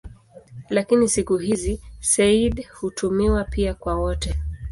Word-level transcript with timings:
Lakini 0.69 1.09
siku 1.09 1.37
hizi 1.37 1.81
"sayyid" 1.99 2.67
hutumiwa 2.69 3.43
pia 3.43 3.73
kwa 3.73 3.95
wote. 3.95 4.35